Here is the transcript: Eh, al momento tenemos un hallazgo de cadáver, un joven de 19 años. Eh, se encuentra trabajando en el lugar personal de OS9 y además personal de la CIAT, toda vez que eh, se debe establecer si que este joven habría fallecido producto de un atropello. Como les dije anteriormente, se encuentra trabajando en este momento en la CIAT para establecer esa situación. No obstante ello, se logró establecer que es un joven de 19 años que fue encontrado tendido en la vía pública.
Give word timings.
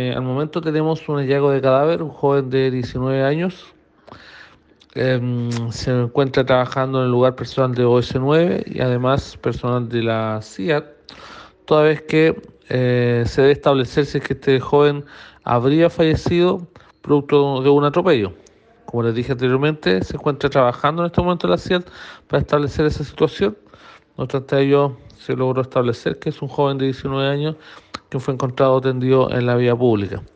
Eh, 0.00 0.12
al 0.14 0.22
momento 0.22 0.60
tenemos 0.60 1.08
un 1.08 1.16
hallazgo 1.16 1.50
de 1.50 1.60
cadáver, 1.60 2.04
un 2.04 2.10
joven 2.10 2.50
de 2.50 2.70
19 2.70 3.24
años. 3.24 3.74
Eh, 4.94 5.50
se 5.72 5.90
encuentra 5.90 6.46
trabajando 6.46 7.00
en 7.00 7.06
el 7.06 7.10
lugar 7.10 7.34
personal 7.34 7.74
de 7.74 7.84
OS9 7.84 8.62
y 8.64 8.80
además 8.80 9.36
personal 9.38 9.88
de 9.88 10.04
la 10.04 10.38
CIAT, 10.40 10.84
toda 11.64 11.82
vez 11.82 12.02
que 12.02 12.40
eh, 12.68 13.24
se 13.26 13.40
debe 13.40 13.52
establecer 13.54 14.06
si 14.06 14.20
que 14.20 14.34
este 14.34 14.60
joven 14.60 15.04
habría 15.42 15.90
fallecido 15.90 16.68
producto 17.02 17.60
de 17.60 17.70
un 17.70 17.82
atropello. 17.82 18.34
Como 18.84 19.02
les 19.02 19.16
dije 19.16 19.32
anteriormente, 19.32 20.04
se 20.04 20.14
encuentra 20.14 20.48
trabajando 20.48 21.02
en 21.02 21.06
este 21.06 21.20
momento 21.20 21.48
en 21.48 21.50
la 21.50 21.58
CIAT 21.58 21.88
para 22.28 22.40
establecer 22.40 22.86
esa 22.86 23.02
situación. 23.02 23.58
No 24.16 24.22
obstante 24.22 24.60
ello, 24.60 24.96
se 25.18 25.34
logró 25.34 25.62
establecer 25.62 26.20
que 26.20 26.28
es 26.28 26.40
un 26.40 26.46
joven 26.46 26.78
de 26.78 26.84
19 26.84 27.28
años 27.28 27.56
que 28.08 28.18
fue 28.20 28.34
encontrado 28.34 28.80
tendido 28.80 29.30
en 29.30 29.46
la 29.46 29.56
vía 29.56 29.76
pública. 29.76 30.22